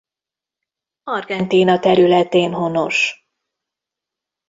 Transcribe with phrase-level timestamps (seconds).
[1.07, 3.25] Argentína területén honos.